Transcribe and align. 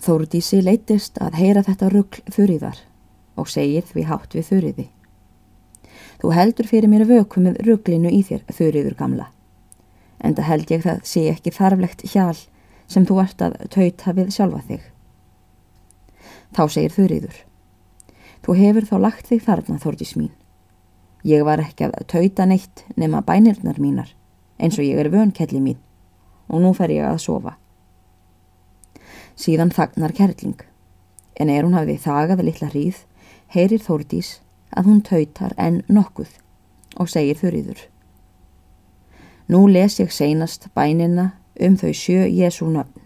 Þórdísi 0.00 0.62
leytist 0.64 1.18
að 1.20 1.36
heyra 1.36 1.62
þetta 1.66 1.90
ruggl 1.92 2.22
þurriðar 2.32 2.78
og 3.36 3.50
segir 3.52 3.84
því 3.84 4.04
hátt 4.08 4.36
við 4.36 4.46
þurriði. 4.48 4.86
Þú 6.20 6.32
heldur 6.36 6.68
fyrir 6.70 6.88
mér 6.88 7.04
vöku 7.08 7.42
með 7.44 7.60
rugglinu 7.66 8.12
í 8.12 8.22
þér 8.24 8.46
þurriður 8.48 8.96
gamla. 8.96 9.28
En 10.24 10.36
það 10.36 10.48
held 10.48 10.72
ég 10.72 10.82
það 10.86 11.04
sé 11.12 11.26
ekki 11.28 11.52
þarflegt 11.52 12.06
hjál 12.14 12.40
sem 12.88 13.04
þú 13.08 13.20
ert 13.22 13.44
að 13.44 13.60
tauta 13.76 14.16
við 14.16 14.32
sjálfa 14.34 14.64
þig. 14.70 14.82
Þá 16.56 16.62
segir 16.72 16.96
þurriður. 16.96 17.38
Þú 18.40 18.56
hefur 18.56 18.88
þá 18.88 18.96
lagt 19.04 19.28
þig 19.28 19.44
þarna, 19.44 19.80
Þórdís 19.84 20.16
mín. 20.16 20.32
Ég 21.28 21.44
var 21.44 21.60
ekki 21.60 21.90
að 21.90 22.06
tauta 22.08 22.48
neitt 22.48 22.86
nema 22.96 23.20
bænirnar 23.20 23.76
mínar, 23.76 24.14
eins 24.56 24.80
og 24.80 24.88
ég 24.88 24.96
er 24.96 25.12
vönkelli 25.12 25.60
mín, 25.60 25.80
og 26.48 26.64
nú 26.64 26.72
fer 26.76 26.92
ég 26.96 27.04
að 27.04 27.20
sofa. 27.20 27.59
Síðan 29.40 29.70
þagnar 29.72 30.12
kerling, 30.12 30.58
en 31.40 31.48
er 31.48 31.64
hún 31.64 31.76
hafið 31.78 32.02
þagað 32.02 32.42
litla 32.44 32.66
hríð, 32.68 32.98
heyrir 33.54 33.80
Þórdís 33.80 34.34
að 34.76 34.90
hún 34.90 34.98
tautar 35.06 35.54
enn 35.56 35.78
nokkuð 35.88 36.34
og 37.00 37.08
segir 37.08 37.38
þurriður. 37.40 37.80
Nú 39.48 39.62
les 39.72 39.96
ég 39.96 40.12
seinast 40.12 40.68
bænina 40.76 41.30
um 41.56 41.78
þau 41.80 41.94
sjö 41.96 42.28
Jésu 42.28 42.68
nöfn. 42.68 43.00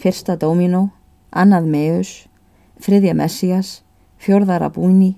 Fyrsta 0.00 0.38
Dominó, 0.40 0.88
annað 1.28 1.68
Meus, 1.76 2.14
þriðja 2.80 3.12
Messias, 3.20 3.76
fjörðara 4.16 4.72
Búni, 4.72 5.12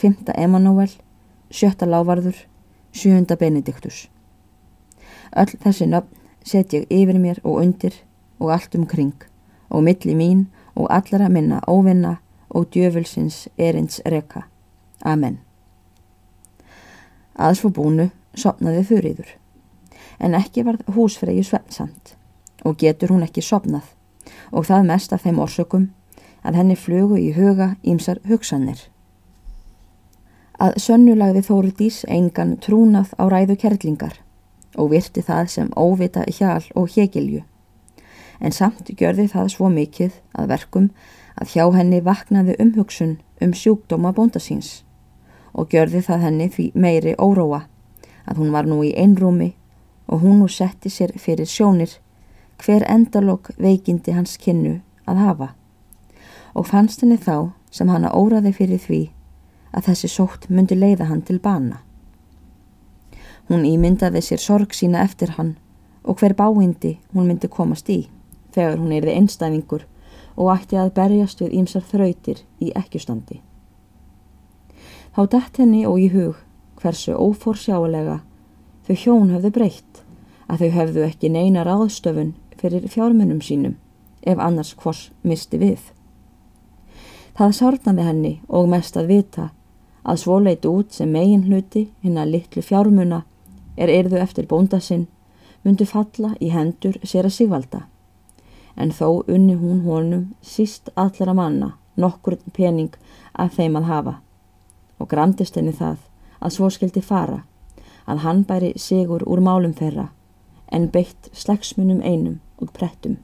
fymta 0.00 0.32
Emanuel, 0.40 0.90
sjötta 1.52 1.84
Lávarður, 1.84 2.46
sjöunda 2.96 3.36
Benediktus. 3.36 4.06
Öll 5.36 5.52
þessi 5.52 5.92
nöfn 5.92 6.16
set 6.48 6.72
ég 6.72 6.88
yfir 6.88 7.20
mér 7.20 7.44
og 7.44 7.60
undir 7.60 8.04
og 8.40 8.56
allt 8.56 8.74
umkring 8.74 9.26
og 9.70 9.82
milli 9.82 10.14
mín 10.14 10.46
og 10.74 10.90
allara 10.90 11.28
minna 11.28 11.60
óvinna 11.66 12.16
og 12.48 12.68
djöfulsins 12.74 13.48
erins 13.58 14.00
reka. 14.06 14.46
Amen. 15.04 15.38
Aðs 17.36 17.60
fór 17.60 17.74
búnu 17.76 18.10
sopnaði 18.36 18.84
þurriður, 18.88 19.28
en 20.20 20.34
ekki 20.34 20.64
varð 20.64 20.86
húsfreyju 20.96 21.44
svefnsamt 21.44 22.14
og 22.64 22.78
getur 22.80 23.12
hún 23.12 23.24
ekki 23.26 23.44
sopnað 23.44 23.92
og 24.52 24.66
það 24.68 24.88
mest 24.90 25.12
af 25.12 25.24
þeim 25.24 25.40
orsökum 25.42 25.88
að 26.46 26.60
henni 26.60 26.76
flugu 26.78 27.18
í 27.20 27.32
huga 27.36 27.74
ímsar 27.82 28.20
hugsanir. 28.28 28.78
Að 30.56 30.78
sönnulagði 30.80 31.42
Þóruðís 31.44 32.04
engan 32.08 32.56
trúnað 32.64 33.12
á 33.20 33.28
ræðu 33.28 33.58
kerlingar 33.60 34.16
og 34.76 34.92
virti 34.94 35.24
það 35.24 35.50
sem 35.52 35.68
óvita 35.76 36.24
hjál 36.28 36.64
og 36.74 36.88
hegilju. 36.94 37.42
En 38.40 38.52
samt 38.52 38.90
gjörði 38.98 39.28
það 39.32 39.52
svo 39.54 39.70
mikið 39.72 40.18
að 40.36 40.50
verkum 40.52 40.90
að 41.40 41.52
hjá 41.54 41.64
henni 41.76 42.00
vaknaði 42.04 42.56
umhugsun 42.62 43.16
um 43.40 43.52
sjúkdóma 43.52 44.12
bóndasíns 44.16 44.82
og 45.56 45.70
gjörði 45.72 46.02
það 46.04 46.24
henni 46.26 46.70
meiri 46.74 47.14
óróa 47.16 47.64
að 48.26 48.40
hún 48.40 48.52
var 48.52 48.68
nú 48.68 48.82
í 48.84 48.92
einrúmi 48.96 49.54
og 50.06 50.22
hún 50.22 50.40
nú 50.40 50.48
setti 50.48 50.90
sér 50.92 51.14
fyrir 51.18 51.48
sjónir 51.48 51.98
hver 52.62 52.84
endalokk 52.88 53.52
veikindi 53.60 54.12
hans 54.16 54.36
kynnu 54.40 54.80
að 55.06 55.22
hafa. 55.22 55.48
Og 56.56 56.66
fannst 56.66 57.02
henni 57.04 57.18
þá 57.20 57.52
sem 57.70 57.88
hanna 57.88 58.12
óraði 58.16 58.52
fyrir 58.56 58.80
því 58.80 59.02
að 59.76 59.90
þessi 59.90 60.08
sótt 60.12 60.48
myndi 60.48 60.76
leiða 60.78 61.08
hann 61.10 61.22
til 61.22 61.38
bana. 61.40 61.82
Hún 63.48 63.66
ímyndaði 63.68 64.22
sér 64.24 64.42
sorg 64.42 64.74
sína 64.74 65.04
eftir 65.04 65.36
hann 65.36 65.56
og 66.04 66.20
hver 66.20 66.34
báindi 66.34 66.96
hún 67.12 67.28
myndi 67.28 67.50
komast 67.52 67.90
í 67.90 68.06
þegar 68.56 68.80
hún 68.80 68.94
erði 68.96 69.14
einstæfingur 69.20 69.84
og 70.36 70.52
ætti 70.54 70.78
að 70.80 70.94
berjast 70.96 71.42
við 71.44 71.54
ímsar 71.60 71.84
þrautir 71.84 72.42
í 72.60 72.72
ekkjustandi. 72.76 73.40
Þá 75.16 75.22
dætt 75.32 75.60
henni 75.62 75.84
og 75.88 76.00
í 76.00 76.10
hug 76.12 76.40
hversu 76.80 77.16
ófórsjálega 77.16 78.20
þau 78.86 78.96
hjón 79.02 79.32
höfðu 79.32 79.52
breytt 79.52 80.02
að 80.46 80.64
þau 80.64 80.70
höfðu 80.76 81.04
ekki 81.06 81.32
neina 81.32 81.64
ráðstöfun 81.66 82.34
fyrir 82.60 82.88
fjármunum 82.92 83.40
sínum 83.44 83.76
ef 84.26 84.40
annars 84.42 84.74
hvors 84.80 85.10
misti 85.22 85.60
við. 85.60 85.80
Það 87.36 87.56
sárnaði 87.58 88.06
henni 88.06 88.34
og 88.48 88.68
mest 88.72 88.96
að 88.96 89.10
vita 89.12 89.50
að 90.06 90.20
svo 90.22 90.38
leiti 90.40 90.70
út 90.70 90.94
sem 90.94 91.10
megin 91.12 91.46
hluti 91.48 91.88
hinn 92.04 92.20
að 92.20 92.32
litlu 92.36 92.62
fjármuna 92.62 93.24
er 93.76 93.92
erðu 93.92 94.20
eftir 94.22 94.46
bónda 94.48 94.80
sinn 94.80 95.06
myndu 95.64 95.86
falla 95.88 96.34
í 96.40 96.52
hendur 96.54 97.00
sér 97.02 97.26
að 97.26 97.36
sigvalda. 97.40 97.86
En 98.76 98.90
þó 98.92 99.24
unni 99.26 99.54
hún 99.56 99.82
honum 99.86 100.34
síst 100.42 100.90
allara 100.94 101.34
manna 101.34 101.72
nokkur 101.96 102.36
pening 102.52 102.92
af 103.32 103.56
þeim 103.56 103.78
að 103.80 103.88
hafa 103.90 104.14
og 105.00 105.08
gramdist 105.08 105.56
henni 105.56 105.72
það 105.76 105.96
að 106.40 106.54
svo 106.56 106.68
skildi 106.72 107.02
fara 107.04 107.42
að 108.06 108.22
hann 108.24 108.42
bæri 108.48 108.72
sigur 108.80 109.24
úr 109.26 109.40
málum 109.44 109.74
þeirra 109.76 110.10
en 110.72 110.88
beitt 110.92 111.30
slagsmunum 111.32 112.02
einum 112.02 112.40
og 112.60 112.72
prettum. 112.72 113.16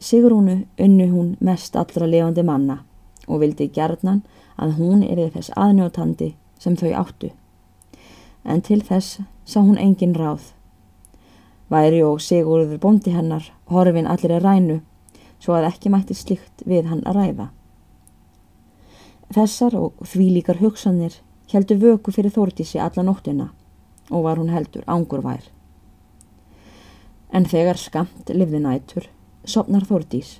Sigrúnu 0.00 0.64
unnu 0.78 1.06
hún 1.12 1.36
mest 1.40 1.76
allra 1.76 2.06
levandi 2.06 2.42
manna 2.44 2.82
og 3.26 3.40
vildi 3.40 3.70
gerðnan 3.72 4.22
að 4.60 4.76
hún 4.78 5.02
erið 5.02 5.32
þess 5.36 5.54
aðnjótandi 5.56 6.34
sem 6.58 6.76
þau 6.76 6.92
áttu. 7.00 7.30
En 8.44 8.60
til 8.60 8.82
þess 8.84 9.22
sá 9.44 9.60
hún 9.60 9.80
engin 9.80 10.14
ráð. 10.14 10.52
Væri 11.72 12.02
og 12.04 12.20
Sigurður 12.20 12.78
bondi 12.78 13.14
hennar 13.14 13.48
horfin 13.70 14.08
allir 14.10 14.34
að 14.36 14.44
rænu 14.44 14.78
svo 15.40 15.56
að 15.56 15.68
ekki 15.70 15.92
mætti 15.92 16.16
slikt 16.16 16.64
við 16.68 16.88
hann 16.90 17.02
að 17.08 17.18
ræða. 17.20 17.48
Þessar 19.34 19.76
og 19.80 20.04
því 20.04 20.28
líkar 20.36 20.60
hugsanir 20.60 21.18
heldur 21.52 21.80
vöku 21.80 22.12
fyrir 22.14 22.32
Þórtísi 22.34 22.80
alla 22.80 23.04
nóttina 23.04 23.50
og 24.10 24.24
var 24.26 24.40
hún 24.40 24.52
heldur 24.52 24.84
ángurvær. 24.86 25.42
En 27.32 27.48
þegar 27.50 27.80
skamt 27.80 28.30
livði 28.30 28.60
nætur 28.62 29.08
sopnar 29.44 29.84
Þórdís 29.88 30.38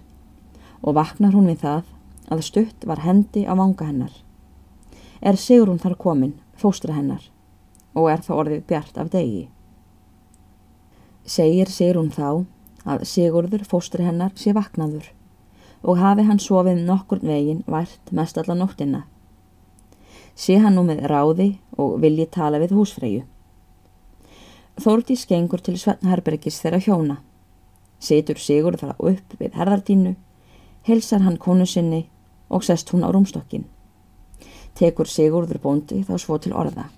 og 0.83 0.97
vaknar 0.99 1.35
hún 1.35 1.49
við 1.51 1.65
það 1.65 1.91
að 2.33 2.45
stutt 2.49 2.87
var 2.89 3.03
hendi 3.05 3.45
á 3.45 3.53
vanga 3.57 3.89
hennar. 3.89 4.13
Er 5.21 5.37
Sigrún 5.41 5.81
þar 5.81 5.97
komin, 6.01 6.35
fóstra 6.57 6.95
hennar, 6.97 7.23
og 7.97 8.11
er 8.13 8.21
það 8.25 8.41
orðið 8.43 8.65
bjart 8.69 8.99
af 9.01 9.11
degi. 9.13 9.47
Segir 11.25 11.73
Sigrún 11.73 12.13
þá 12.13 12.45
að 12.85 13.05
Sigurður 13.09 13.67
fóstri 13.69 14.07
hennar 14.07 14.33
sé 14.37 14.55
vaknaður 14.57 15.11
og 15.85 16.01
hafi 16.01 16.25
hann 16.29 16.41
sofið 16.41 16.81
nokkur 16.87 17.21
veginn 17.21 17.61
vært 17.69 18.13
mest 18.13 18.39
alla 18.41 18.57
nóttina. 18.57 19.05
Sé 20.35 20.57
hann 20.63 20.79
nú 20.79 20.87
með 20.89 21.05
ráði 21.11 21.51
og 21.77 21.99
vilji 22.01 22.27
tala 22.33 22.61
við 22.63 22.73
húsfreyju. 22.79 23.23
Þórdís 24.81 25.27
gengur 25.29 25.61
til 25.63 25.77
Svennherbergis 25.79 26.59
þeirra 26.63 26.81
hjóna 26.83 27.21
Situr 28.05 28.39
Sigur 28.41 28.77
þar 28.77 28.99
upp 28.99 29.37
við 29.39 29.55
herðardínu, 29.57 30.15
helsar 30.85 31.25
hann 31.25 31.39
konu 31.41 31.67
sinni 31.67 32.05
og 32.53 32.65
sest 32.67 32.91
hún 32.93 33.07
á 33.07 33.09
rúmstokkin. 33.09 33.65
Tekur 34.77 35.09
Sigurður 35.09 35.61
bóndi 35.63 36.03
þá 36.05 36.17
svo 36.21 36.39
til 36.39 36.53
orða. 36.53 36.91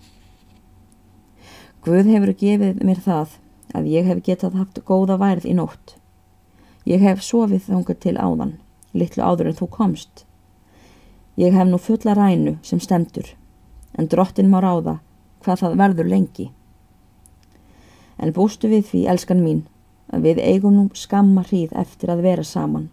Guð 1.85 2.11
hefur 2.11 2.33
gefið 2.35 2.83
mér 2.83 3.03
það 3.05 3.37
að 3.77 3.89
ég 3.93 4.09
hef 4.09 4.23
getað 4.25 4.57
haft 4.61 4.81
góða 4.89 5.19
værð 5.21 5.47
í 5.51 5.55
nótt. 5.57 5.97
Ég 6.89 7.03
hef 7.03 7.23
sofið 7.25 7.69
þángu 7.69 7.97
til 8.01 8.17
áðan, 8.17 8.57
litlu 8.95 9.23
áður 9.23 9.51
en 9.51 9.59
þú 9.61 9.69
komst. 9.77 10.25
Ég 11.37 11.53
hef 11.53 11.69
nú 11.69 11.81
fulla 11.83 12.15
rænu 12.17 12.57
sem 12.65 12.81
stemtur, 12.81 13.29
en 13.99 14.09
drottin 14.09 14.49
má 14.53 14.61
ráða 14.65 14.99
hvað 15.45 15.63
það 15.63 15.79
verður 15.83 16.11
lengi. 16.13 16.51
En 18.17 18.33
bústu 18.33 18.71
við 18.73 18.87
því, 18.91 19.03
elskan 19.13 19.43
mín, 19.45 19.67
að 20.09 20.31
við 20.31 20.43
eigum 20.47 20.77
nú 20.79 20.87
skamma 20.97 21.45
hríð 21.45 21.75
eftir 21.77 22.13
að 22.15 22.25
vera 22.25 22.45
saman. 22.47 22.89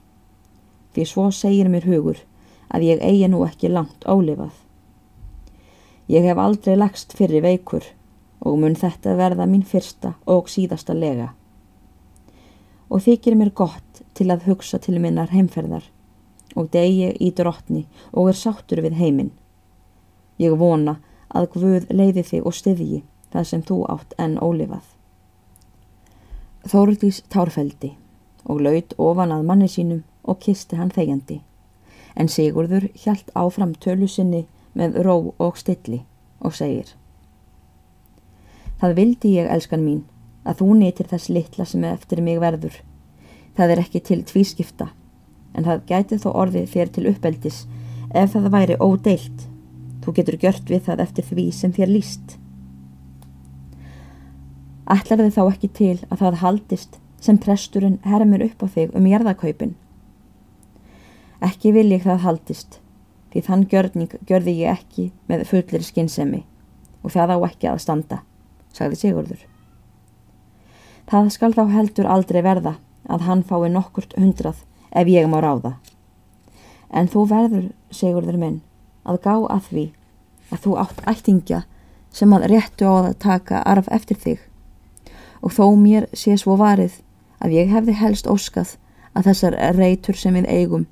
Því 0.94 1.06
svo 1.10 1.30
segir 1.32 1.70
mér 1.72 1.88
hugur 1.88 2.20
að 2.74 2.90
ég 2.90 3.02
eigi 3.06 3.30
nú 3.30 3.46
ekki 3.46 3.72
langt 3.72 4.04
ólifað. 4.10 4.54
Ég 6.12 6.26
hef 6.28 6.38
aldrei 6.38 6.76
lagst 6.76 7.14
fyrir 7.16 7.46
veikur 7.46 7.86
og 8.44 8.60
mun 8.60 8.76
þetta 8.76 9.16
verða 9.18 9.48
mín 9.48 9.64
fyrsta 9.64 10.14
og 10.28 10.52
síðasta 10.52 10.96
lega. 10.98 11.32
Og 12.92 13.02
þykir 13.06 13.38
mér 13.40 13.54
gott 13.56 14.04
til 14.14 14.30
að 14.32 14.46
hugsa 14.50 14.80
til 14.84 15.00
minnar 15.02 15.32
heimferðar 15.32 15.88
og 16.60 16.70
degi 16.76 17.10
í 17.24 17.32
drottni 17.34 17.86
og 18.12 18.30
er 18.30 18.38
sáttur 18.38 18.84
við 18.84 19.00
heiminn. 19.00 19.32
Ég 20.38 20.54
vona 20.60 21.00
að 21.34 21.50
Guð 21.56 21.90
leiði 21.90 22.24
þig 22.28 22.46
og 22.46 22.58
styðji 22.58 23.02
það 23.34 23.48
sem 23.50 23.64
þú 23.66 23.80
átt 23.90 24.14
enn 24.22 24.38
ólifað. 24.38 24.86
Þóruldís 26.70 27.24
tárfeldi 27.34 27.96
og 28.46 28.62
laud 28.62 28.94
ofan 29.02 29.34
að 29.34 29.48
manni 29.48 29.70
sínum 29.72 30.04
og 30.24 30.40
kisti 30.44 30.78
hann 30.80 30.94
þegjandi. 30.94 31.42
En 32.16 32.30
Sigurður 32.30 32.92
hjælt 32.94 33.32
áfram 33.34 33.74
tölu 33.74 34.08
sinni 34.08 34.46
með 34.78 35.00
ró 35.08 35.16
og 35.40 35.58
stilli 35.58 36.04
og 36.40 36.54
segir 36.56 36.94
Það 38.84 38.98
vildi 38.98 39.30
ég, 39.38 39.46
elskan 39.48 39.80
mín, 39.80 40.02
að 40.44 40.58
þú 40.60 40.74
neytir 40.76 41.08
þess 41.08 41.30
litla 41.32 41.64
sem 41.64 41.84
eftir 41.88 42.20
mig 42.20 42.42
verður. 42.44 42.74
Það 43.56 43.72
er 43.72 43.82
ekki 43.86 44.02
til 44.04 44.18
tvískipta 44.28 44.90
en 45.56 45.64
það 45.64 45.86
gæti 45.88 46.18
þó 46.20 46.34
orðið 46.34 46.66
fyrir 46.74 46.92
til 46.92 47.04
uppeldis 47.08 47.60
ef 48.12 48.34
það 48.34 48.50
væri 48.52 48.76
ódeilt. 48.84 49.46
Þú 50.04 50.14
getur 50.18 50.38
gjört 50.42 50.68
við 50.68 50.82
það 50.90 51.04
eftir 51.06 51.28
því 51.30 51.46
sem 51.56 51.76
þér 51.78 51.94
líst. 51.94 52.36
Ætlar 54.92 55.24
þið 55.24 55.32
þá 55.38 55.42
ekki 55.46 55.72
til 55.80 55.96
að 56.10 56.26
það 56.26 56.42
haldist 56.44 57.00
sem 57.24 57.40
presturinn 57.40 58.02
hermur 58.04 58.44
upp 58.44 58.66
á 58.66 58.74
þig 58.76 59.00
um 59.00 59.08
jarðakaupin? 59.08 59.78
Ekki 61.40 61.72
vil 61.72 61.88
ég 61.94 62.04
það 62.04 62.26
haldist, 62.28 62.82
því 63.32 63.48
þann 63.48 63.66
gjörning 63.72 64.20
gjörði 64.28 64.60
ég 64.60 64.76
ekki 64.76 65.10
með 65.32 65.48
fullir 65.48 65.88
skinnsemi 65.88 66.44
og 67.00 67.16
það 67.16 67.36
á 67.36 67.38
ekki 67.48 67.72
að 67.72 67.82
standa, 67.88 68.20
sagði 68.74 69.00
Sigurður. 69.00 69.42
Það 71.10 71.30
skal 71.36 71.52
þá 71.54 71.64
heldur 71.72 72.10
aldrei 72.10 72.42
verða 72.46 72.78
að 73.10 73.26
hann 73.28 73.44
fái 73.48 73.70
nokkurt 73.72 74.16
hundrað 74.18 74.64
ef 74.92 75.10
ég 75.12 75.28
má 75.30 75.40
ráða. 75.44 75.76
En 76.94 77.10
þú 77.10 77.26
verður, 77.30 77.68
Sigurður 77.92 78.40
minn, 78.40 78.62
að 79.04 79.22
gá 79.26 79.36
að 79.36 79.70
því 79.70 79.86
að 80.54 80.64
þú 80.66 80.76
átt 80.84 81.06
ættingja 81.10 81.64
sem 82.14 82.34
að 82.34 82.48
réttu 82.52 82.86
á 82.86 82.94
að 83.10 83.14
taka 83.20 83.62
arf 83.66 83.90
eftir 83.92 84.20
þig 84.20 84.42
og 85.44 85.52
þó 85.52 85.66
mér 85.76 86.08
sé 86.16 86.38
svo 86.40 86.56
varið 86.60 87.02
að 87.44 87.58
ég 87.58 87.72
hefði 87.74 87.98
helst 88.00 88.30
óskað 88.30 88.78
að 89.14 89.30
þessar 89.30 89.58
reytur 89.76 90.18
sem 90.18 90.38
við 90.38 90.48
eigum 90.48 90.86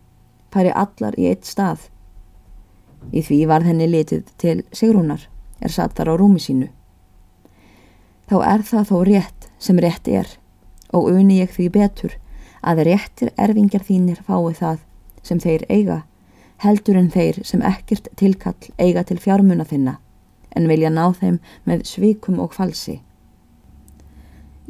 færi 0.51 0.73
allar 0.75 1.15
í 1.17 1.29
eitt 1.31 1.47
stað. 1.47 1.87
Í 3.15 3.23
því 3.23 3.39
var 3.47 3.63
henni 3.65 3.87
litið 3.87 4.27
til 4.41 4.57
Sigrúnar 4.75 5.23
er 5.61 5.71
satt 5.71 5.95
þar 5.95 6.11
á 6.11 6.19
rúmi 6.19 6.41
sínu. 6.43 6.67
Þá 8.31 8.37
er 8.47 8.61
það 8.63 8.85
þó 8.87 8.97
rétt 9.03 9.45
sem 9.59 9.79
rétt 9.83 10.05
er 10.07 10.27
og 10.95 11.09
uni 11.11 11.41
ég 11.41 11.49
því 11.51 11.65
betur 11.75 12.13
að 12.63 12.85
réttir 12.87 13.31
erfingjar 13.35 13.83
þínir 13.83 14.21
fái 14.23 14.53
það 14.55 14.77
sem 15.27 15.41
þeir 15.43 15.65
eiga 15.67 15.97
heldur 16.63 16.95
en 16.95 17.09
þeir 17.11 17.41
sem 17.43 17.63
ekkert 17.67 18.07
tilkall 18.15 18.69
eiga 18.79 19.03
til 19.09 19.17
fjármuna 19.19 19.65
þinna 19.67 19.97
en 20.55 20.69
vilja 20.71 20.91
ná 20.95 21.09
þeim 21.17 21.41
með 21.67 21.83
svikum 21.89 22.39
og 22.39 22.55
falsi. 22.55 23.01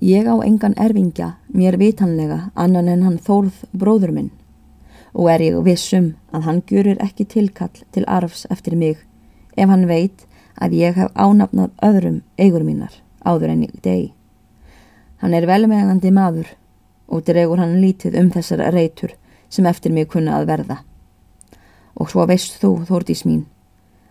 Ég 0.02 0.26
á 0.26 0.42
engan 0.42 0.74
erfingja 0.82 1.36
mér 1.54 1.78
vitanlega 1.78 2.40
annan 2.56 2.90
en 2.90 3.06
hann 3.06 3.22
þórð 3.22 3.62
bróður 3.78 4.16
minn 4.18 4.34
og 5.14 5.30
er 5.36 5.46
ég 5.52 5.62
vissum 5.70 6.16
að 6.34 6.50
hann 6.50 6.64
gjurir 6.66 6.98
ekki 7.06 7.30
tilkall 7.30 7.86
til 7.94 8.10
arfs 8.10 8.48
eftir 8.50 8.74
mig 8.74 9.06
ef 9.54 9.70
hann 9.70 9.86
veit 9.86 10.26
að 10.58 10.80
ég 10.82 10.98
hef 10.98 11.14
ánafnað 11.14 11.78
öðrum 11.86 12.22
eigur 12.42 12.66
mínar 12.66 12.98
áður 13.26 13.54
en 13.54 13.64
ég 13.68 13.78
degi. 13.84 14.12
Hann 15.22 15.34
er 15.38 15.46
velmegandi 15.46 16.12
maður 16.12 16.50
og 17.12 17.26
dregur 17.28 17.60
hann 17.62 17.80
lítið 17.82 18.18
um 18.22 18.32
þessar 18.34 18.64
reytur 18.74 19.14
sem 19.50 19.68
eftir 19.68 19.94
mig 19.94 20.10
kunna 20.10 20.40
að 20.40 20.48
verða. 20.50 20.78
Og 22.00 22.10
svo 22.10 22.26
veist 22.26 22.56
þú, 22.62 22.86
Þórdís 22.88 23.26
mín, 23.28 23.46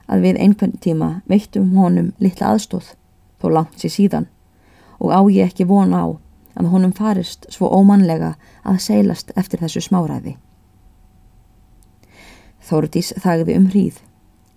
að 0.07 0.27
við 0.27 0.41
einhvern 0.45 0.77
tíma 0.85 1.11
veittum 1.31 1.73
honum 1.75 2.13
litla 2.21 2.53
aðstóð, 2.55 2.93
þó 3.41 3.47
langt 3.57 3.81
sér 3.81 3.95
síðan, 3.95 4.29
og 5.01 5.15
á 5.17 5.21
ég 5.33 5.49
ekki 5.49 5.67
vona 5.67 6.05
á 6.05 6.09
að 6.61 6.71
honum 6.75 6.93
farist 6.93 7.47
svo 7.49 7.71
ómanlega 7.73 8.35
að 8.63 8.83
seilast 8.85 9.33
eftir 9.37 9.63
þessu 9.63 9.83
smáræði. 9.87 10.37
Þórdís 12.61 13.15
þagði 13.19 13.57
um 13.57 13.71
hríð, 13.73 14.03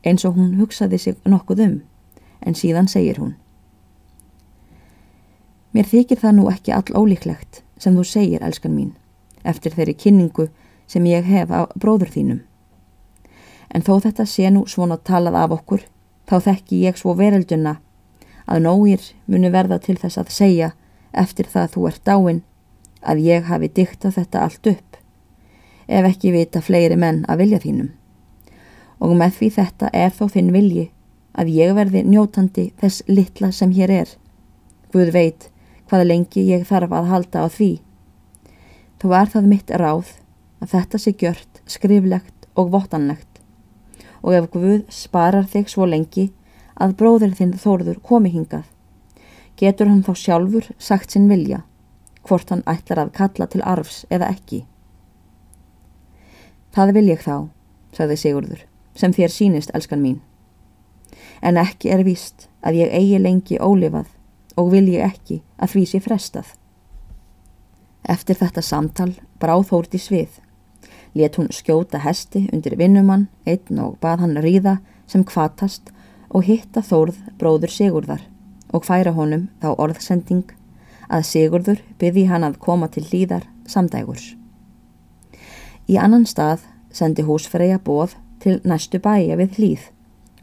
eins 0.03 0.25
og 0.27 0.35
hún 0.35 0.57
hugsaði 0.59 0.99
sig 0.99 1.15
nokkuð 1.25 1.63
um, 1.63 1.77
en 2.44 2.59
síðan 2.59 2.91
segir 2.91 3.21
hún. 3.21 3.38
Mér 5.73 5.87
þykir 5.89 6.19
það 6.21 6.35
nú 6.37 6.49
ekki 6.51 6.73
all 6.75 6.93
ólíklegt 6.93 7.63
sem 7.81 7.95
þú 7.97 8.03
segir, 8.05 8.43
elskan 8.45 8.75
mín, 8.75 8.91
eftir 9.43 9.73
þeirri 9.73 9.95
kynningu 9.97 10.47
sem 10.87 11.05
ég 11.09 11.25
hef 11.25 11.49
á 11.49 11.65
bróður 11.73 12.11
þínum. 12.13 12.43
En 13.73 13.81
þó 13.81 13.97
þetta 14.03 14.25
sé 14.29 14.51
nú 14.53 14.67
svona 14.69 14.99
talað 15.01 15.39
af 15.41 15.55
okkur, 15.57 15.81
þá 16.29 16.35
þekki 16.47 16.83
ég 16.85 16.99
svo 16.99 17.15
verölduna 17.17 17.79
að 18.45 18.65
nógir 18.67 19.03
munu 19.25 19.49
verða 19.49 19.79
til 19.81 19.97
þess 19.97 20.21
að 20.21 20.33
segja 20.35 20.69
eftir 21.11 21.49
það 21.49 21.71
þú 21.73 21.87
ert 21.89 22.03
dáin 22.05 22.41
að 23.01 23.23
ég 23.25 23.47
hafi 23.49 23.69
diktað 23.73 24.17
þetta 24.19 24.43
allt 24.45 24.69
upp, 24.69 24.97
ef 25.87 26.09
ekki 26.09 26.33
vita 26.35 26.61
fleiri 26.61 26.99
menn 26.99 27.23
að 27.27 27.43
vilja 27.43 27.61
þínum. 27.63 27.89
Og 29.01 29.15
með 29.17 29.39
því 29.39 29.49
þetta 29.57 29.89
er 29.89 30.13
þó 30.13 30.27
þinn 30.31 30.53
vilji 30.53 30.85
að 31.33 31.49
ég 31.49 31.73
verði 31.75 32.03
njótandi 32.05 32.69
þess 32.79 33.03
litla 33.09 33.49
sem 33.51 33.73
hér 33.73 33.91
er. 33.91 34.13
Guð 34.93 35.11
veit 35.15 35.49
hvað 35.94 36.07
lengi 36.10 36.42
ég 36.48 36.63
þarf 36.66 36.90
að 36.90 37.10
halda 37.12 37.42
á 37.45 37.48
því. 37.54 37.72
Þú 38.98 39.10
er 39.13 39.28
það 39.30 39.50
mitt 39.51 39.74
ráð 39.78 40.07
að 40.57 40.72
þetta 40.72 41.00
sé 41.04 41.12
gjört, 41.22 41.60
skriflegt 41.69 42.48
og 42.57 42.72
vottanlegt 42.74 43.30
og 44.24 44.34
ef 44.34 44.48
Guð 44.56 44.88
sparar 44.90 45.45
þig 45.51 45.69
svo 45.69 45.86
lengi 45.86 46.31
að 46.81 46.95
bróður 46.98 47.36
þinn 47.38 47.51
þóruður 47.60 48.00
komi 48.01 48.31
hingað, 48.34 48.63
getur 49.60 49.92
hann 49.92 50.01
þá 50.07 50.13
sjálfur 50.18 50.72
sagt 50.81 51.13
sinn 51.13 51.28
vilja, 51.30 51.60
hvort 52.25 52.50
hann 52.50 52.63
ætlar 52.66 53.04
að 53.04 53.13
kalla 53.19 53.50
til 53.51 53.62
arfs 53.62 54.07
eða 54.10 54.31
ekki. 54.34 54.63
Það 56.74 56.95
vil 56.98 57.06
ég 57.12 57.22
þá, 57.22 57.38
sagði 57.94 58.18
Sigurður, 58.24 58.66
sem 58.95 59.13
þér 59.13 59.36
sínist, 59.36 59.75
elskan 59.75 60.01
mín. 60.01 60.22
En 61.44 61.60
ekki 61.60 61.94
er 61.94 62.07
víst 62.07 62.48
að 62.63 62.81
ég 62.81 62.95
eigi 62.95 63.22
lengi 63.22 63.60
ólifað 63.60 64.07
og 64.57 64.71
vil 64.73 64.88
ég 64.91 65.05
ekki 65.05 65.41
að 65.57 65.75
því 65.75 65.83
sé 65.89 66.01
frestað. 66.03 66.47
Eftir 68.03 68.38
þetta 68.39 68.61
samtal 68.61 69.11
bráð 69.39 69.69
Þórti 69.69 70.01
svið. 70.01 70.39
Let 71.15 71.38
hún 71.38 71.51
skjóta 71.53 72.01
hesti 72.03 72.47
undir 72.53 72.75
vinnumann, 72.77 73.29
einn 73.45 73.79
og 73.79 74.00
bað 74.01 74.25
hann 74.25 74.41
ríða 74.44 74.79
sem 75.07 75.23
kvatast 75.23 75.94
og 76.29 76.45
hitta 76.47 76.81
Þórð 76.81 77.19
bróður 77.39 77.71
Sigurðar 77.71 78.27
og 78.73 78.85
færa 78.85 79.13
honum 79.13 79.47
þá 79.61 79.73
orðsending 79.77 80.56
að 81.13 81.27
Sigurður 81.29 81.83
byrði 82.01 82.25
hann 82.31 82.45
að 82.47 82.59
koma 82.59 82.89
til 82.89 83.06
hlýðar 83.06 83.45
samdægurs. 83.69 84.33
Í 85.88 85.99
annan 85.99 86.25
stað 86.25 86.65
sendi 86.94 87.25
húsfreyja 87.27 87.79
bóð 87.79 88.15
til 88.44 88.59
næstu 88.67 88.99
bæja 89.03 89.38
við 89.39 89.59
hlýð 89.59 89.85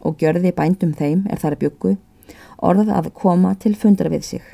og 0.06 0.16
gjörði 0.20 0.52
bændum 0.56 0.94
þeim 0.96 1.26
er 1.28 1.40
þar 1.42 1.58
byggu 1.60 1.96
orð 2.58 2.90
að 2.92 3.10
koma 3.16 3.54
til 3.60 3.74
fundra 3.78 4.10
við 4.12 4.26
sig. 4.26 4.44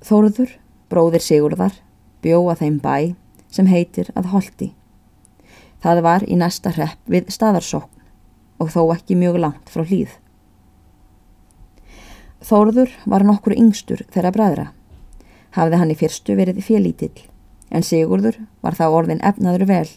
Þóruður, 0.00 0.56
bróðir 0.90 1.24
Sigurðar, 1.24 1.74
bjóða 2.24 2.56
þeim 2.60 2.78
bæ 2.82 3.14
sem 3.50 3.68
heitir 3.70 4.10
að 4.16 4.30
holdi. 4.34 4.72
Það 5.80 6.02
var 6.04 6.26
í 6.28 6.36
næsta 6.36 6.72
hrepp 6.76 7.00
við 7.08 7.30
staðarsókn 7.32 8.00
og 8.60 8.72
þó 8.72 8.82
ekki 8.94 9.16
mjög 9.16 9.40
langt 9.40 9.72
frá 9.72 9.84
hlýð. 9.84 10.12
Þóruður 12.44 12.92
var 13.08 13.24
nokkur 13.24 13.56
yngstur 13.56 14.04
þeirra 14.12 14.32
bræðra. 14.36 14.66
Hafði 15.56 15.80
hann 15.80 15.92
í 15.92 15.98
fyrstu 15.98 16.36
verið 16.38 16.62
félítill, 16.64 17.24
en 17.70 17.84
Sigurður 17.84 18.38
var 18.64 18.76
þá 18.78 18.86
orðin 18.88 19.24
efnaður 19.24 19.66
vel 19.68 19.88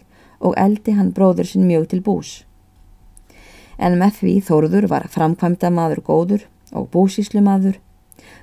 og 0.44 0.58
eldi 0.60 0.96
hann 0.98 1.13
bróður 1.15 1.48
sinn 1.48 1.68
mjög 1.68 1.92
til 1.94 2.01
bús 2.03 2.32
en 3.77 3.98
með 4.00 4.20
því 4.20 4.34
Þórður 4.48 4.88
var 4.92 5.08
framkvæmda 5.12 5.72
maður 5.74 6.03
góður 6.06 6.46
og 6.74 6.89
búsíslu 6.94 7.42
maður, 7.44 7.80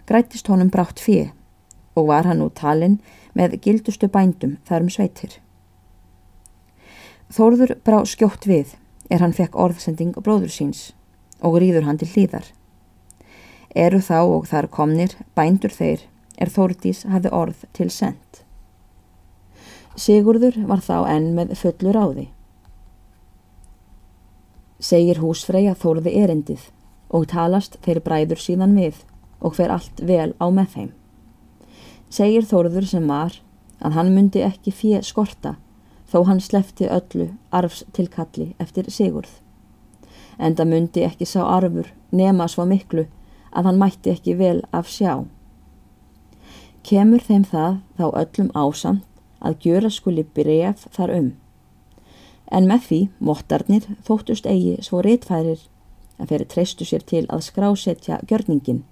grætist 0.07 0.49
honum 0.51 0.71
brátt 0.71 1.01
fyrir 1.03 1.33
og 1.99 2.09
var 2.11 2.29
hann 2.29 2.43
út 2.45 2.57
talinn 2.59 3.01
með 3.35 3.59
gildustu 3.65 4.09
bændum 4.11 4.59
þar 4.67 4.87
um 4.87 4.93
sveitir. 4.93 5.37
Þórður 7.31 7.77
brá 7.87 8.01
skjótt 8.09 8.47
við 8.47 8.75
er 9.11 9.23
hann 9.23 9.35
fekk 9.35 9.59
orðsending 9.59 10.17
bróður 10.19 10.51
síns 10.55 10.91
og 11.41 11.61
rýður 11.63 11.87
hann 11.87 11.99
til 12.01 12.11
hlýðar. 12.11 12.47
Eru 13.75 14.01
þá 14.03 14.19
og 14.23 14.49
þar 14.51 14.71
komnir 14.75 15.15
bændur 15.39 15.75
þeir 15.75 16.07
er 16.41 16.51
Þórdís 16.51 17.05
hafði 17.07 17.31
orð 17.37 17.65
til 17.77 17.91
send. 17.93 18.43
Sigurður 19.95 20.57
var 20.67 20.83
þá 20.83 21.07
enn 21.13 21.33
með 21.37 21.55
fullur 21.61 21.99
áði 21.99 22.27
segir 24.81 25.21
húsfreyja 25.21 25.75
þórði 25.77 26.15
erendið 26.23 26.67
og 27.11 27.27
talast 27.31 27.77
þeir 27.85 28.01
bræður 28.07 28.41
síðan 28.41 28.77
við 28.79 29.03
og 29.41 29.57
hver 29.57 29.73
allt 29.75 30.01
vel 30.01 30.33
á 30.41 30.47
með 30.49 30.69
þeim. 30.75 30.91
Segir 32.11 32.47
þórður 32.49 32.87
sem 32.91 33.07
var 33.09 33.37
að 33.81 33.97
hann 33.97 34.15
myndi 34.15 34.43
ekki 34.45 34.73
fjö 34.75 35.03
skorta 35.07 35.57
þó 36.11 36.25
hann 36.27 36.43
slefti 36.43 36.89
öllu 36.91 37.31
arfs 37.55 37.85
tilkalli 37.95 38.55
eftir 38.59 38.89
sigurð. 38.91 39.31
Enda 40.41 40.65
myndi 40.65 41.05
ekki 41.07 41.29
sá 41.29 41.43
arfur 41.45 41.93
nema 42.11 42.49
svo 42.49 42.65
miklu 42.67 43.07
að 43.53 43.69
hann 43.69 43.79
mætti 43.79 44.15
ekki 44.15 44.35
vel 44.39 44.59
af 44.73 44.89
sjá. 44.89 45.27
Kemur 46.83 47.21
þeim 47.21 47.45
það 47.45 47.81
þá 47.99 48.07
öllum 48.23 48.51
ásamt 48.57 49.07
að 49.41 49.61
gjöra 49.65 49.91
skuli 49.93 50.25
breyf 50.25 50.87
þar 50.97 51.15
um 51.17 51.31
en 52.51 52.67
með 52.69 52.87
því 52.87 53.01
mottarnir 53.19 53.87
þóttust 54.07 54.47
eigi 54.47 54.79
svo 54.83 55.03
réttfærir 55.07 55.63
að 56.21 56.33
fyrir 56.33 56.49
treystu 56.53 56.85
sér 56.85 57.05
til 57.07 57.25
að 57.29 57.47
skrásetja 57.47 58.21
gjörningin, 58.29 58.83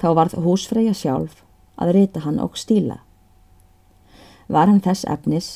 þá 0.00 0.08
varð 0.18 0.36
húsfreyja 0.44 0.94
sjálf 0.94 1.42
að 1.80 1.94
reyta 1.96 2.24
hann 2.24 2.40
og 2.42 2.58
stíla. 2.58 3.00
Var 4.48 4.68
hann 4.68 4.82
þess 4.84 5.06
efnis 5.08 5.50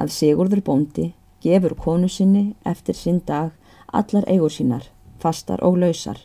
að 0.00 0.14
Sigurður 0.16 0.64
bóndi 0.64 1.12
gefur 1.44 1.76
konu 1.78 2.08
sinni 2.08 2.54
eftir 2.66 2.96
sinn 2.96 3.20
dag 3.26 3.52
allar 3.92 4.26
eigur 4.26 4.52
sínar, 4.52 4.88
fastar 5.18 5.62
og 5.62 5.78
lausar 5.78 6.24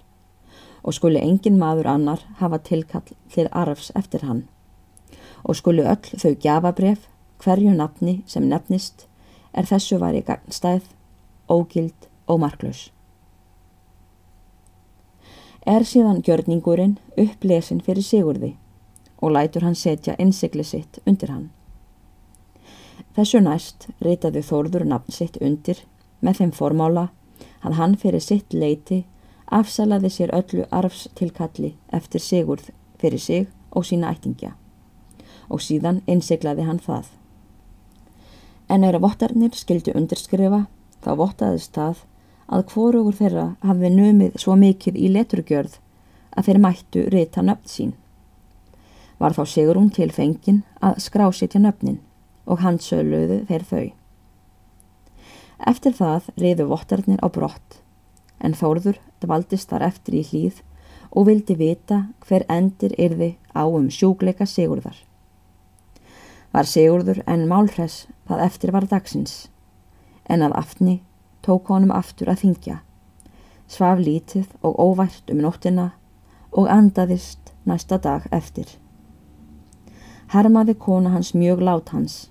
og 0.84 0.96
skuli 0.98 1.22
engin 1.22 1.60
maður 1.60 1.88
annar 1.93 2.24
hafa 2.39 2.60
tilkall 2.60 3.13
til 3.32 3.48
arfs 3.51 3.91
eftir 3.96 4.25
hann 4.27 4.43
og 5.43 5.58
skuli 5.60 5.86
öll 5.88 6.20
þau 6.20 6.34
gjafabref 6.46 7.08
hverju 7.43 7.75
nafni 7.75 8.22
sem 8.27 8.48
nefnist 8.50 9.08
er 9.53 9.69
þessu 9.69 10.00
var 10.01 10.17
í 10.17 10.24
gagnstæð, 10.25 10.83
ógild 11.50 12.10
og 12.27 12.41
marklaus. 12.43 12.89
Er 15.65 15.86
síðan 15.88 16.22
gjörningurinn 16.25 16.98
upplesin 17.15 17.79
fyrir 17.86 18.03
Sigurði 18.03 18.55
og 19.24 19.31
lætur 19.31 19.63
hann 19.63 19.77
setja 19.79 20.17
innsikli 20.19 20.63
sitt 20.67 21.00
undir 21.07 21.31
hann. 21.31 21.50
Þessu 23.15 23.39
næst 23.45 23.88
reytaði 24.03 24.43
Þórður 24.43 24.88
nafn 24.89 25.15
sitt 25.15 25.38
undir 25.39 25.79
með 26.19 26.41
þeim 26.41 26.53
formála 26.57 27.07
að 27.63 27.77
hann 27.79 27.95
fyrir 28.01 28.24
sitt 28.24 28.53
leiti 28.53 29.03
afsalaði 29.53 30.12
sér 30.12 30.33
öllu 30.36 30.65
arfstilkalli 30.72 31.75
eftir 31.93 32.22
Sigurð 32.22 32.72
fyrir 33.00 33.22
sig 33.22 33.48
og 33.72 33.86
sína 33.88 34.12
ættingja 34.12 34.55
og 35.50 35.62
síðan 35.62 36.01
innsiklaði 36.07 36.65
hann 36.67 36.79
það. 36.79 37.05
En 38.72 38.84
eða 38.84 39.01
vottarnir 39.03 39.55
skildi 39.58 39.93
undirskrifa 39.96 40.65
þá 41.03 41.12
vottaðist 41.20 41.74
það 41.75 42.03
að 42.53 42.65
hvorugur 42.72 43.17
þeirra 43.17 43.48
hafði 43.63 43.91
numið 43.93 44.38
svo 44.41 44.55
mikið 44.60 45.00
í 45.00 45.10
leturgjörð 45.12 45.77
að 46.38 46.48
þeir 46.48 46.62
mættu 46.63 47.03
reyta 47.13 47.43
nöfn 47.43 47.70
sín. 47.70 47.93
Var 49.20 49.36
þá 49.36 49.43
Sigrún 49.48 49.91
til 49.93 50.10
fengin 50.12 50.63
að 50.82 51.00
skrásitja 51.05 51.62
nöfnin 51.62 52.00
og 52.46 52.63
handsöluðu 52.63 53.43
þeir 53.50 53.65
þau. 53.70 53.86
Eftir 55.63 55.96
það 55.96 56.27
reyðu 56.39 56.67
vottarnir 56.67 57.22
á 57.24 57.27
brott, 57.32 57.79
en 58.43 58.55
Þórður 58.58 59.00
dvaldist 59.24 59.70
þar 59.72 59.88
eftir 59.88 60.17
í 60.20 60.24
hlýð 60.27 60.60
og 61.13 61.29
vildi 61.29 61.55
vita 61.55 62.08
hver 62.25 62.43
endir 62.51 62.96
yrði 63.00 63.36
á 63.55 63.63
um 63.63 63.88
sjúgleika 63.93 64.48
Sigurðar. 64.50 64.98
Var 66.51 66.67
Sigurður 66.67 67.24
en 67.29 67.48
málhress 67.48 68.08
það 68.27 68.44
eftir 68.46 68.74
var 68.75 68.88
dagsins, 68.89 69.48
en 70.30 70.44
að 70.46 70.56
aftni 70.60 71.01
tók 71.44 71.72
honum 71.72 71.92
aftur 71.92 72.32
að 72.32 72.44
þingja, 72.44 72.77
svaf 73.68 74.00
lítið 74.00 74.48
og 74.62 74.80
óvært 74.80 75.34
um 75.34 75.42
nóttina 75.44 75.89
og 76.51 76.70
andaðist 76.72 77.53
næsta 77.65 77.98
dag 77.98 78.27
eftir. 78.32 78.68
Hermaði 80.34 80.77
kona 80.80 81.13
hans 81.13 81.34
mjög 81.34 81.62
lát 81.62 81.94
hans, 81.94 82.30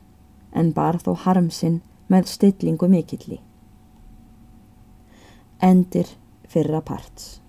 en 0.52 0.72
bar 0.72 0.98
þó 1.02 1.14
harmsinn 1.26 1.82
með 2.08 2.32
stillingu 2.32 2.88
mikilli. 2.88 3.40
Endir 5.62 6.08
fyrra 6.48 6.80
parts 6.82 7.41